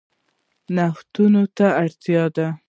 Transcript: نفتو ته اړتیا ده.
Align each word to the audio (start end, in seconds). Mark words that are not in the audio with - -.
نفتو 0.75 1.23
ته 1.57 1.67
اړتیا 1.83 2.23
ده. 2.35 2.47